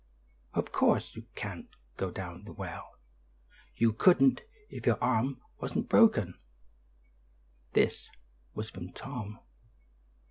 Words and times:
Of 0.55 0.71
course 0.71 1.15
you 1.15 1.27
can't 1.35 1.67
go 1.95 2.09
down 2.09 2.45
the 2.45 2.53
well; 2.53 2.95
you 3.75 3.93
couldn't 3.93 4.41
if 4.67 4.87
your 4.87 4.97
arm 4.99 5.39
wasn't 5.59 5.89
broken." 5.89 6.39
This 7.73 8.09
was 8.55 8.71
from 8.71 8.93
Tom. 8.93 9.37